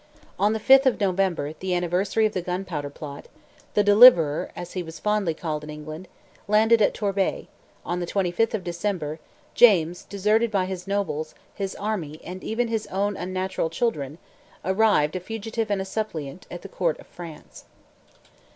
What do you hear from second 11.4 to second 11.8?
his